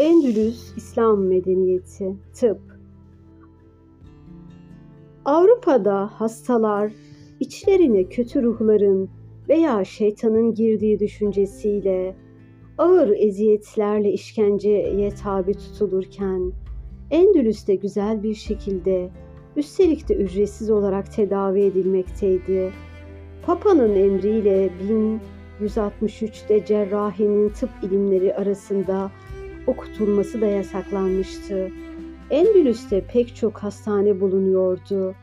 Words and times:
Endülüs 0.00 0.76
İslam 0.76 1.24
medeniyeti, 1.24 2.16
tıp. 2.34 2.60
Avrupa'da 5.24 6.06
hastalar 6.06 6.92
içlerine 7.40 8.04
kötü 8.04 8.42
ruhların 8.42 9.10
veya 9.48 9.84
şeytanın 9.84 10.54
girdiği 10.54 10.98
düşüncesiyle 10.98 12.16
ağır 12.78 13.08
eziyetlerle 13.08 14.12
işkenceye 14.12 15.10
tabi 15.10 15.54
tutulurken 15.54 16.52
Endülüs'te 17.10 17.74
güzel 17.74 18.22
bir 18.22 18.34
şekilde 18.34 19.10
üstelik 19.56 20.08
de 20.08 20.14
ücretsiz 20.14 20.70
olarak 20.70 21.12
tedavi 21.12 21.60
edilmekteydi. 21.60 22.72
Papa'nın 23.46 23.94
emriyle 23.94 24.70
1163'te 25.60 26.64
cerrahinin 26.64 27.48
tıp 27.48 27.70
ilimleri 27.82 28.34
arasında 28.34 29.10
okutulması 29.70 30.40
da 30.40 30.46
yasaklanmıştı. 30.46 31.70
Endülüs'te 32.30 33.04
pek 33.06 33.36
çok 33.36 33.58
hastane 33.58 34.20
bulunuyordu. 34.20 35.14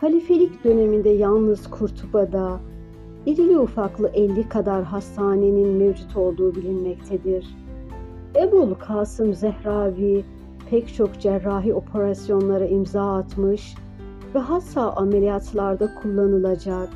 Halifelik 0.00 0.64
döneminde 0.64 1.08
yalnız 1.08 1.70
Kurtuba'da 1.70 2.60
irili 3.26 3.58
ufaklı 3.58 4.08
50 4.08 4.48
kadar 4.48 4.84
hastanenin 4.84 5.68
mevcut 5.68 6.16
olduğu 6.16 6.54
bilinmektedir. 6.54 7.46
Ebul 8.36 8.74
Kasım 8.74 9.34
Zehravi 9.34 10.24
pek 10.70 10.94
çok 10.94 11.20
cerrahi 11.20 11.74
operasyonlara 11.74 12.66
imza 12.66 13.16
atmış 13.16 13.74
ve 14.34 14.38
hassa 14.38 14.92
ameliyatlarda 14.92 15.94
kullanılacak 16.02 16.88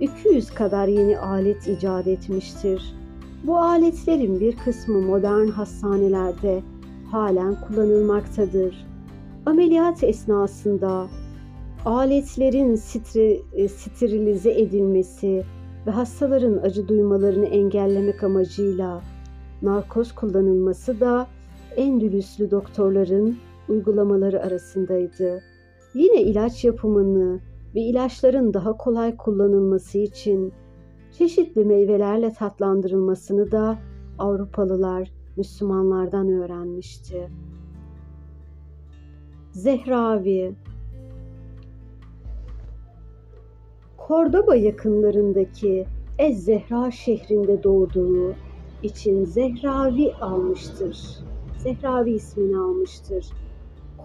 200 0.00 0.50
kadar 0.50 0.88
yeni 0.88 1.18
alet 1.18 1.68
icat 1.68 2.06
etmiştir. 2.06 3.01
Bu 3.46 3.58
aletlerin 3.58 4.40
bir 4.40 4.56
kısmı 4.56 5.00
modern 5.02 5.46
hastanelerde 5.46 6.62
halen 7.10 7.56
kullanılmaktadır. 7.60 8.86
Ameliyat 9.46 10.04
esnasında 10.04 11.06
aletlerin 11.84 12.74
stri, 12.74 13.42
e, 13.52 13.68
sterilize 13.68 14.60
edilmesi 14.60 15.44
ve 15.86 15.90
hastaların 15.90 16.58
acı 16.62 16.88
duymalarını 16.88 17.46
engellemek 17.46 18.22
amacıyla 18.22 19.02
narkoz 19.62 20.14
kullanılması 20.14 21.00
da 21.00 21.26
Endülüslü 21.76 22.50
doktorların 22.50 23.36
uygulamaları 23.68 24.42
arasındaydı. 24.42 25.42
Yine 25.94 26.22
ilaç 26.22 26.64
yapımını 26.64 27.40
ve 27.74 27.80
ilaçların 27.80 28.54
daha 28.54 28.76
kolay 28.76 29.16
kullanılması 29.16 29.98
için 29.98 30.52
çeşitli 31.12 31.64
meyvelerle 31.64 32.32
tatlandırılmasını 32.32 33.50
da 33.50 33.78
Avrupalılar 34.18 35.10
Müslümanlardan 35.36 36.28
öğrenmişti. 36.28 37.30
Zehravi 39.50 40.54
Kordoba 43.96 44.54
yakınlarındaki 44.54 45.86
Ez-Zehra 46.18 46.90
şehrinde 46.90 47.62
doğduğu 47.62 48.34
için 48.82 49.24
Zehravi 49.24 50.14
almıştır. 50.14 50.98
Zehravi 51.58 52.10
ismini 52.10 52.58
almıştır. 52.58 53.26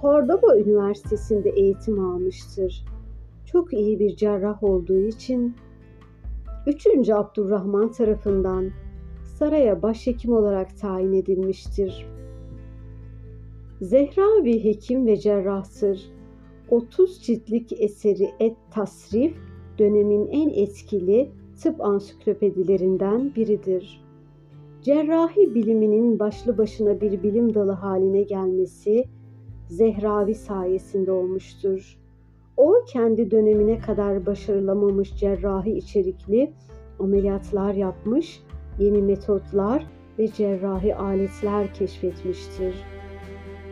Kordoba 0.02 0.58
Üniversitesi'nde 0.58 1.50
eğitim 1.50 2.06
almıştır. 2.06 2.86
Çok 3.46 3.74
iyi 3.74 4.00
bir 4.00 4.16
cerrah 4.16 4.64
olduğu 4.64 5.00
için 5.00 5.56
3. 6.68 7.10
Abdurrahman 7.10 7.92
tarafından 7.92 8.72
saraya 9.24 9.82
başhekim 9.82 10.34
olarak 10.34 10.78
tayin 10.78 11.14
edilmiştir. 11.14 12.08
Zehravi 13.82 14.64
hekim 14.64 15.06
ve 15.06 15.18
cerrahtır. 15.18 16.12
30 16.70 17.22
ciltlik 17.22 17.82
eseri 17.82 18.30
Et 18.40 18.56
Tasrif 18.72 19.38
dönemin 19.80 20.28
en 20.28 20.50
etkili 20.50 21.32
tıp 21.64 21.82
ansiklopedilerinden 21.82 23.36
biridir. 23.36 24.04
Cerrahi 24.82 25.56
biliminin 25.56 26.20
başlı 26.20 26.58
başına 26.58 27.02
bir 27.02 27.24
bilim 27.24 27.54
dalı 27.54 27.72
haline 27.72 28.22
gelmesi 28.22 29.06
Zehravi 29.70 30.36
sayesinde 30.36 31.12
olmuştur. 31.12 32.00
O 32.58 32.84
kendi 32.88 33.32
dönemine 33.32 33.80
kadar 33.80 34.26
başarılamamış 34.26 35.16
cerrahi 35.16 35.72
içerikli 35.72 36.54
ameliyatlar 37.00 37.74
yapmış, 37.74 38.42
yeni 38.80 39.02
metotlar 39.02 39.86
ve 40.20 40.28
cerrahi 40.28 40.96
aletler 40.96 41.74
keşfetmiştir. 41.74 42.76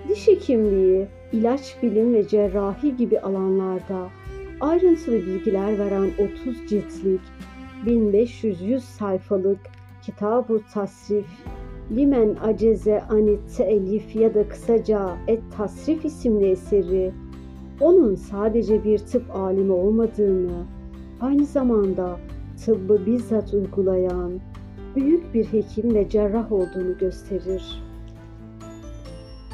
Diş 0.10 0.28
hekimliği, 0.28 1.08
ilaç 1.32 1.78
bilim 1.84 2.14
ve 2.14 2.28
cerrahi 2.28 2.98
gibi 2.98 3.20
alanlarda 3.20 4.10
ayrıntılı 4.62 5.16
bilgiler 5.16 5.80
veren 5.80 6.10
30 6.44 6.70
ciltlik 6.70 7.22
1500 7.86 8.84
sayfalık 8.84 9.60
Kitab-ı 10.02 10.62
Tasrif, 10.74 11.26
Limen 11.92 12.36
Aceze 12.44 13.02
Anit 13.02 13.60
Elif 13.60 14.16
ya 14.16 14.34
da 14.34 14.48
kısaca 14.48 15.18
Et 15.28 15.42
Tasrif 15.58 16.06
isimli 16.06 16.50
eseri, 16.50 17.12
onun 17.82 18.16
sadece 18.16 18.84
bir 18.84 18.98
tıp 18.98 19.36
alimi 19.36 19.72
olmadığını, 19.72 20.66
aynı 21.22 21.46
zamanda 21.46 22.20
tıbbı 22.66 23.06
bizzat 23.06 23.54
uygulayan 23.54 24.32
büyük 24.96 25.34
bir 25.34 25.46
hekim 25.46 25.96
ve 25.96 26.10
cerrah 26.10 26.52
olduğunu 26.52 26.98
gösterir. 26.98 27.84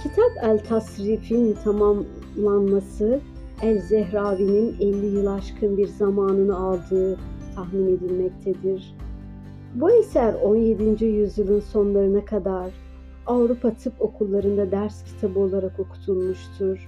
Kitap 0.03 0.31
El 0.43 0.63
Tasrif'in 0.63 1.57
tamamlanması 1.63 3.19
El 3.61 3.81
Zehravi'nin 3.81 4.75
50 4.79 5.05
yıl 5.05 5.27
aşkın 5.27 5.77
bir 5.77 5.87
zamanını 5.87 6.57
aldığı 6.57 7.17
tahmin 7.55 7.97
edilmektedir. 7.97 8.95
Bu 9.75 9.91
eser 9.91 10.33
17. 10.33 11.05
yüzyılın 11.05 11.59
sonlarına 11.59 12.25
kadar 12.25 12.71
Avrupa 13.27 13.73
tıp 13.73 14.01
okullarında 14.01 14.71
ders 14.71 15.03
kitabı 15.03 15.39
olarak 15.39 15.79
okutulmuştur. 15.79 16.87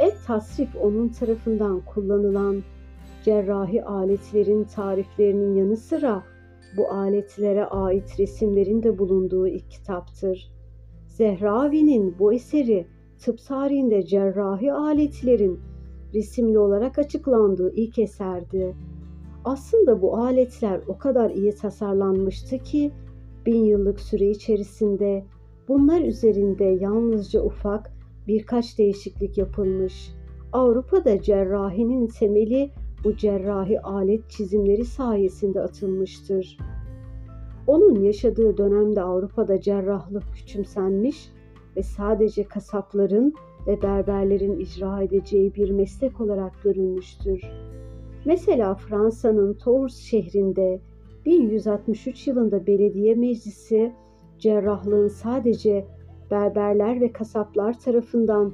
Et 0.00 0.14
tasrif 0.26 0.76
onun 0.76 1.08
tarafından 1.08 1.80
kullanılan 1.80 2.62
cerrahi 3.24 3.84
aletlerin 3.84 4.64
tariflerinin 4.64 5.54
yanı 5.54 5.76
sıra 5.76 6.22
bu 6.76 6.88
aletlere 6.88 7.64
ait 7.64 8.20
resimlerin 8.20 8.82
de 8.82 8.98
bulunduğu 8.98 9.46
ilk 9.46 9.70
kitaptır. 9.70 10.52
Zehravi'nin 11.06 12.18
bu 12.18 12.32
eseri 12.32 12.86
tıp 13.18 13.38
tarihinde 13.46 14.02
cerrahi 14.02 14.72
aletlerin 14.72 15.60
resimli 16.14 16.58
olarak 16.58 16.98
açıklandığı 16.98 17.72
ilk 17.74 17.98
eserdi. 17.98 18.76
Aslında 19.44 20.02
bu 20.02 20.16
aletler 20.16 20.80
o 20.88 20.98
kadar 20.98 21.30
iyi 21.30 21.52
tasarlanmıştı 21.52 22.58
ki 22.58 22.92
bin 23.46 23.64
yıllık 23.64 24.00
süre 24.00 24.30
içerisinde 24.30 25.24
bunlar 25.68 26.00
üzerinde 26.00 26.64
yalnızca 26.64 27.42
ufak 27.42 27.99
birkaç 28.26 28.78
değişiklik 28.78 29.38
yapılmış. 29.38 30.12
Avrupa'da 30.52 31.22
cerrahinin 31.22 32.06
temeli 32.06 32.70
bu 33.04 33.16
cerrahi 33.16 33.80
alet 33.80 34.30
çizimleri 34.30 34.84
sayesinde 34.84 35.60
atılmıştır. 35.60 36.58
Onun 37.66 38.00
yaşadığı 38.00 38.56
dönemde 38.56 39.02
Avrupa'da 39.02 39.60
cerrahlık 39.60 40.22
küçümsenmiş 40.34 41.28
ve 41.76 41.82
sadece 41.82 42.44
kasapların 42.44 43.34
ve 43.66 43.82
berberlerin 43.82 44.58
icra 44.58 45.02
edeceği 45.02 45.54
bir 45.54 45.70
meslek 45.70 46.20
olarak 46.20 46.62
görülmüştür. 46.62 47.40
Mesela 48.24 48.74
Fransa'nın 48.74 49.54
Tours 49.54 49.96
şehrinde 49.96 50.80
1163 51.26 52.26
yılında 52.26 52.66
belediye 52.66 53.14
meclisi 53.14 53.92
cerrahlığın 54.38 55.08
sadece 55.08 55.86
berberler 56.30 57.00
ve 57.00 57.12
kasaplar 57.12 57.80
tarafından 57.80 58.52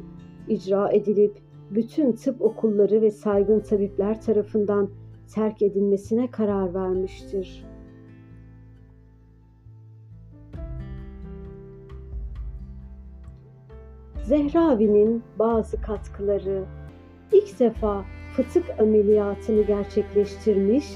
icra 0.49 0.93
edilip 0.93 1.39
bütün 1.71 2.13
tıp 2.13 2.43
okulları 2.43 3.03
ve 3.03 3.11
saygın 3.11 3.61
tabipler 3.61 4.21
tarafından 4.21 4.91
terk 5.35 5.63
edilmesine 5.63 6.31
karar 6.31 6.75
vermiştir. 6.75 7.67
Zehravi'nin 14.23 15.23
bazı 15.39 15.81
katkıları 15.81 16.65
ilk 17.33 17.61
defa 17.61 18.05
fıtık 18.37 18.81
ameliyatını 18.81 19.63
gerçekleştirmiş, 19.63 20.87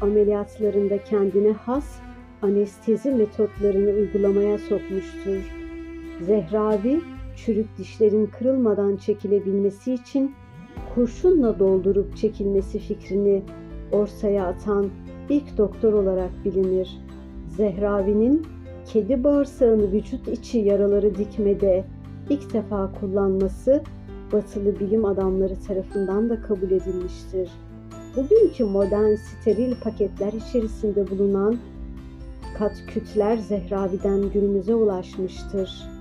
ameliyatlarında 0.00 1.04
kendine 1.04 1.52
has 1.52 2.00
anestezi 2.42 3.10
metotlarını 3.10 3.90
uygulamaya 3.90 4.58
sokmuştur. 4.58 5.63
Zehravi, 6.20 7.00
çürük 7.36 7.78
dişlerin 7.78 8.26
kırılmadan 8.26 8.96
çekilebilmesi 8.96 9.94
için 9.94 10.34
kurşunla 10.94 11.58
doldurup 11.58 12.16
çekilmesi 12.16 12.78
fikrini 12.78 13.42
ortaya 13.92 14.46
atan 14.46 14.90
ilk 15.28 15.58
doktor 15.58 15.92
olarak 15.92 16.30
bilinir. 16.44 16.98
Zehravi'nin 17.56 18.46
kedi 18.92 19.24
bağırsağını 19.24 19.92
vücut 19.92 20.28
içi 20.28 20.58
yaraları 20.58 21.14
dikmede 21.14 21.84
ilk 22.30 22.54
defa 22.54 22.92
kullanması 23.00 23.82
batılı 24.32 24.80
bilim 24.80 25.04
adamları 25.04 25.60
tarafından 25.60 26.30
da 26.30 26.40
kabul 26.40 26.70
edilmiştir. 26.70 27.50
Bugünkü 28.16 28.64
modern 28.64 29.14
steril 29.14 29.74
paketler 29.84 30.32
içerisinde 30.32 31.10
bulunan 31.10 31.58
katkütler 32.58 33.36
Zehravi'den 33.36 34.30
günümüze 34.32 34.74
ulaşmıştır. 34.74 35.93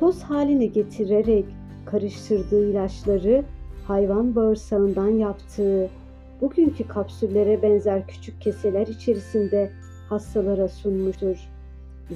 Toz 0.00 0.22
haline 0.22 0.66
getirerek 0.66 1.44
karıştırdığı 1.86 2.70
ilaçları 2.70 3.44
hayvan 3.86 4.36
bağırsağından 4.36 5.08
yaptığı 5.08 5.90
bugünkü 6.40 6.88
kapsüllere 6.88 7.62
benzer 7.62 8.06
küçük 8.06 8.40
keseler 8.40 8.86
içerisinde 8.86 9.70
hastalara 10.08 10.68
sunmuştur. 10.68 11.36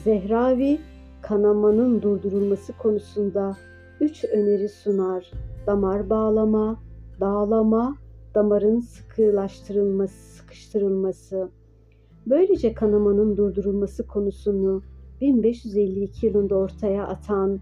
Zehravi 0.04 0.78
kanamanın 1.22 2.02
durdurulması 2.02 2.72
konusunda 2.72 3.56
üç 4.00 4.24
öneri 4.24 4.69
sunar. 4.69 5.31
Damar 5.66 6.10
bağlama, 6.10 6.81
dağlama, 7.20 7.96
damarın 8.34 8.81
sıkılaştırılması, 8.81 10.14
sıkıştırılması. 10.14 11.48
Böylece 12.26 12.74
kanamanın 12.74 13.36
durdurulması 13.36 14.06
konusunu 14.06 14.82
1552 15.20 16.26
yılında 16.26 16.54
ortaya 16.54 17.06
atan 17.06 17.60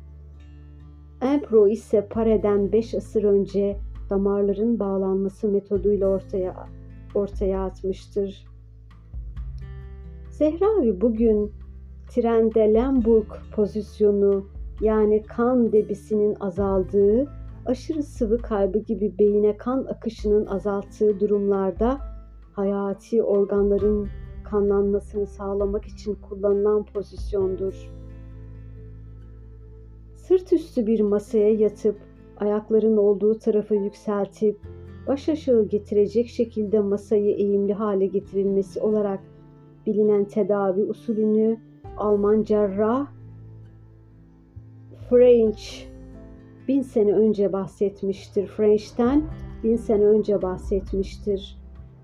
Empro 1.22 1.68
ise 1.68 2.08
Pare'den 2.10 2.72
5 2.72 2.94
asır 2.94 3.24
önce 3.24 3.76
damarların 4.10 4.78
bağlanması 4.78 5.48
metoduyla 5.48 6.08
ortaya 6.08 6.68
ortaya 7.14 7.64
atmıştır. 7.64 8.46
Zehravi 10.30 11.00
bugün 11.00 11.52
Trendelenburg 12.10 13.26
pozisyonu 13.52 14.46
yani 14.80 15.22
kan 15.22 15.72
debisinin 15.72 16.36
azaldığı, 16.40 17.28
aşırı 17.66 18.02
sıvı 18.02 18.38
kaybı 18.38 18.78
gibi 18.78 19.18
beyine 19.18 19.56
kan 19.56 19.84
akışının 19.84 20.46
azalttığı 20.46 21.20
durumlarda 21.20 21.98
hayati 22.52 23.22
organların 23.22 24.08
kanlanmasını 24.44 25.26
sağlamak 25.26 25.84
için 25.84 26.14
kullanılan 26.14 26.84
pozisyondur. 26.84 27.90
Sırt 30.28 30.52
üstü 30.52 30.86
bir 30.86 31.00
masaya 31.00 31.50
yatıp 31.54 31.96
ayakların 32.36 32.96
olduğu 32.96 33.38
tarafa 33.38 33.74
yükseltip 33.74 34.58
baş 35.06 35.28
aşağı 35.28 35.68
getirecek 35.68 36.28
şekilde 36.28 36.80
masayı 36.80 37.34
eğimli 37.34 37.74
hale 37.74 38.06
getirilmesi 38.06 38.80
olarak 38.80 39.20
bilinen 39.86 40.24
tedavi 40.24 40.84
usulünü 40.84 41.58
Alman 41.96 42.42
cerrah 42.42 43.06
French 45.10 45.86
bin 46.68 46.82
sene 46.82 47.12
önce 47.12 47.52
bahsetmiştir. 47.52 48.46
French'ten 48.46 49.22
bin 49.64 49.76
sene 49.76 50.04
önce 50.04 50.42
bahsetmiştir. 50.42 51.58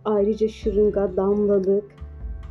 Ayrıca 0.05 0.49
şırınga, 0.49 1.17
damlalık, 1.17 1.95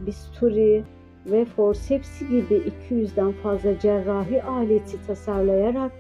bisturi 0.06 0.84
ve 1.26 1.46
forsepsi 1.46 2.28
gibi 2.28 2.62
200'den 2.90 3.32
fazla 3.32 3.80
cerrahi 3.80 4.44
aleti 4.44 5.08
tasarlayarak 5.08 5.92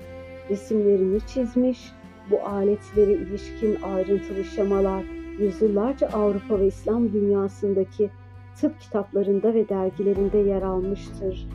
resimlerini 0.50 1.20
çizmiş. 1.28 1.92
Bu 2.32 2.48
aletlere 2.48 3.14
ilişkin 3.14 3.82
ayrıntılı 3.82 4.44
şemalar 4.44 5.04
yüzyıllarca 5.40 6.08
Avrupa 6.08 6.60
ve 6.60 6.68
İslam 6.68 7.14
dünyasındaki 7.14 8.10
tıp 8.62 8.80
kitaplarında 8.80 9.54
ve 9.54 9.70
dergilerinde 9.70 10.38
yer 10.38 10.62
almıştır. 10.62 11.48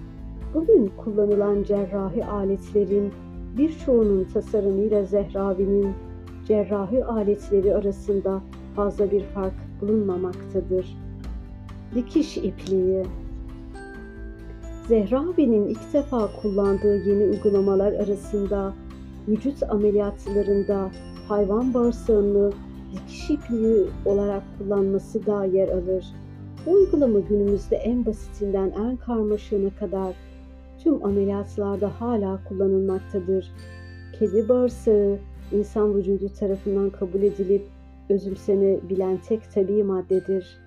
Bugün 0.55 0.91
kullanılan 0.97 1.63
cerrahi 1.63 2.25
aletlerin 2.25 3.13
birçoğunun 3.59 4.25
tasarımıyla 4.25 5.05
Zehravi'nin 5.05 5.93
cerrahi 6.49 7.05
aletleri 7.05 7.75
arasında 7.75 8.43
fazla 8.77 9.11
bir 9.11 9.23
fark 9.23 9.55
bulunmamaktadır. 9.81 10.99
Dikiş 11.95 12.37
ipliği 12.37 13.03
Zehravi'nin 14.89 15.69
ilk 15.69 15.93
defa 15.93 16.31
kullandığı 16.43 16.97
yeni 17.09 17.25
uygulamalar 17.25 17.93
arasında 17.93 18.75
vücut 19.29 19.63
ameliyatlarında 19.63 20.91
hayvan 21.29 21.75
bağırsağını 21.75 22.53
dikiş 22.93 23.31
ipliği 23.31 23.87
olarak 24.05 24.43
kullanması 24.59 25.27
da 25.27 25.45
yer 25.45 25.69
alır. 25.69 26.07
Bu 26.67 26.73
uygulama 26.73 27.19
günümüzde 27.19 27.77
en 27.77 28.07
basitinden 28.07 28.71
en 28.71 28.97
karmaşığına 28.97 29.71
kadar 29.81 30.15
tüm 30.79 31.05
ameliyatlarda 31.05 32.01
hala 32.01 32.39
kullanılmaktadır. 32.49 33.53
Kedi 34.19 34.49
bağırsağı 34.49 35.19
insan 35.53 35.95
vücudu 35.95 36.29
tarafından 36.41 36.91
kabul 36.91 37.23
edilip 37.23 37.63
özümsenebilen 38.09 39.19
tek 39.29 39.53
tabi 39.53 39.83
maddedir. 39.83 40.66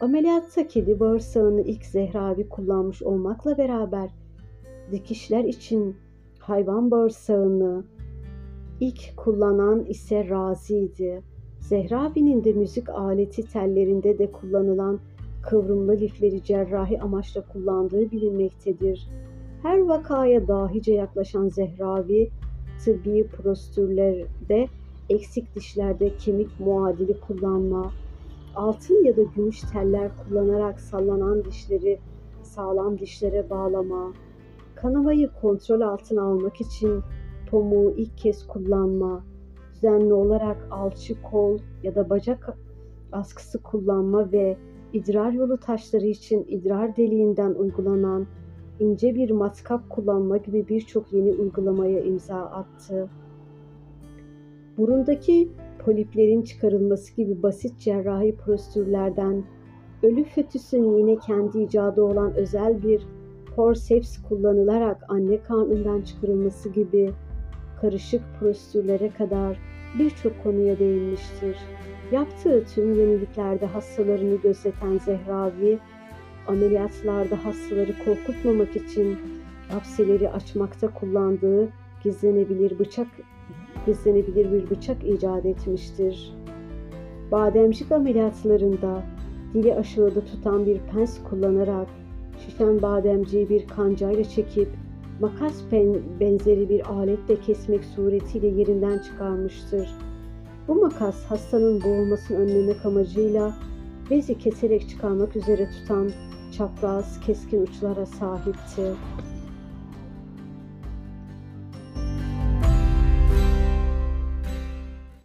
Ameliyatta 0.00 0.68
kedi 0.68 1.00
bağırsağını 1.00 1.60
ilk 1.60 1.84
Zehravi 1.84 2.48
kullanmış 2.48 3.02
olmakla 3.02 3.58
beraber 3.58 4.10
dikişler 4.92 5.44
için 5.44 5.96
hayvan 6.38 6.90
bağırsağını 6.90 7.84
ilk 8.80 9.16
kullanan 9.16 9.84
ise 9.84 10.28
Razi'ydi. 10.28 11.22
Zehravi'nin 11.58 12.44
de 12.44 12.52
müzik 12.52 12.88
aleti 12.88 13.42
tellerinde 13.52 14.18
de 14.18 14.32
kullanılan 14.32 15.00
kıvrımlı 15.42 15.92
lifleri 15.92 16.42
cerrahi 16.42 17.00
amaçla 17.00 17.42
kullandığı 17.52 18.10
bilinmektedir. 18.10 19.08
Her 19.62 19.78
vakaya 19.78 20.48
dahice 20.48 20.94
yaklaşan 20.94 21.48
Zehravi, 21.48 22.30
tıbbi 22.84 23.26
prostürlerde 23.26 24.68
eksik 25.08 25.54
dişlerde 25.54 26.16
kemik 26.16 26.60
muadili 26.60 27.20
kullanma, 27.20 27.92
altın 28.56 29.04
ya 29.04 29.16
da 29.16 29.22
gümüş 29.22 29.60
teller 29.60 30.10
kullanarak 30.16 30.80
sallanan 30.80 31.44
dişleri 31.44 31.98
sağlam 32.42 32.98
dişlere 32.98 33.50
bağlama, 33.50 34.12
kanamayı 34.74 35.30
kontrol 35.40 35.80
altına 35.80 36.22
almak 36.22 36.60
için 36.60 37.02
tomuğu 37.46 37.94
ilk 37.96 38.18
kez 38.18 38.46
kullanma, 38.46 39.24
düzenli 39.74 40.12
olarak 40.12 40.68
alçı 40.70 41.22
kol 41.22 41.58
ya 41.82 41.94
da 41.94 42.10
bacak 42.10 42.56
askısı 43.12 43.62
kullanma 43.62 44.32
ve 44.32 44.56
idrar 44.92 45.32
yolu 45.32 45.56
taşları 45.56 46.06
için 46.06 46.44
idrar 46.48 46.96
deliğinden 46.96 47.54
uygulanan 47.54 48.26
ince 48.80 49.14
bir 49.14 49.30
matkap 49.30 49.90
kullanma 49.90 50.36
gibi 50.36 50.68
birçok 50.68 51.12
yeni 51.12 51.32
uygulamaya 51.32 52.00
imza 52.00 52.36
attı. 52.36 53.08
Burundaki 54.78 55.48
poliplerin 55.84 56.42
çıkarılması 56.42 57.16
gibi 57.16 57.42
basit 57.42 57.78
cerrahi 57.78 58.36
prosedürlerden 58.36 59.44
ölü 60.02 60.24
fötüsün 60.24 60.98
yine 60.98 61.18
kendi 61.18 61.58
icadı 61.58 62.02
olan 62.02 62.34
özel 62.34 62.82
bir 62.82 63.02
forceps 63.56 64.22
kullanılarak 64.28 65.04
anne 65.08 65.42
karnından 65.42 66.02
çıkarılması 66.02 66.68
gibi 66.68 67.10
karışık 67.80 68.22
prosedürlere 68.40 69.10
kadar 69.10 69.58
birçok 69.98 70.42
konuya 70.42 70.78
değinmiştir. 70.78 71.56
Yaptığı 72.12 72.64
tüm 72.74 72.94
yeniliklerde 73.00 73.66
hastalarını 73.66 74.36
gözeten 74.36 74.98
Zehravi, 74.98 75.78
ameliyatlarda 76.46 77.44
hastaları 77.44 77.94
korkutmamak 78.04 78.76
için 78.76 79.18
hapseleri 79.68 80.30
açmakta 80.30 80.94
kullandığı 80.94 81.68
gizlenebilir 82.04 82.78
bıçak 82.78 83.06
gizlenebilir 83.86 84.52
bir 84.52 84.70
bıçak 84.70 85.04
icat 85.04 85.46
etmiştir. 85.46 86.34
Bademcik 87.32 87.92
ameliyatlarında 87.92 89.02
dili 89.54 89.74
aşağıda 89.74 90.24
tutan 90.24 90.66
bir 90.66 90.78
pens 90.78 91.18
kullanarak 91.30 91.88
şişen 92.46 92.82
bademciği 92.82 93.48
bir 93.48 93.66
kancayla 93.66 94.24
çekip 94.24 94.68
makas 95.20 95.54
benzeri 96.20 96.68
bir 96.68 96.90
aletle 96.90 97.40
kesmek 97.40 97.84
suretiyle 97.84 98.46
yerinden 98.46 98.98
çıkarmıştır. 98.98 99.88
Bu 100.68 100.74
makas 100.74 101.24
hastanın 101.24 101.82
boğulmasını 101.82 102.38
önlemek 102.38 102.86
amacıyla 102.86 103.54
bezi 104.10 104.38
keserek 104.38 104.88
çıkarmak 104.88 105.36
üzere 105.36 105.70
tutan 105.70 106.10
çapraz 106.56 107.20
keskin 107.20 107.62
uçlara 107.62 108.06
sahipti. 108.06 108.82